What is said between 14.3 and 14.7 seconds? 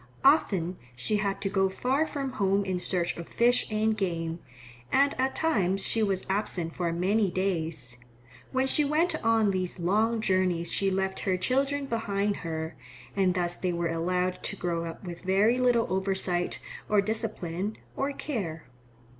to